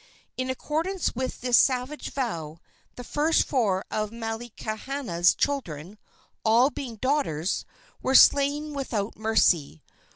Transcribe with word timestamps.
In 0.35 0.49
accordance 0.49 1.13
with 1.13 1.41
this 1.41 1.59
savage 1.59 2.09
vow 2.09 2.57
the 2.95 3.03
first 3.03 3.45
four 3.45 3.85
of 3.91 4.09
Malaekahana's 4.09 5.35
children, 5.35 5.99
all 6.43 6.71
being 6.71 6.95
daughters, 6.95 7.65
were 8.01 8.15
slain 8.15 8.73
without 8.73 9.15
mercy. 9.15 9.83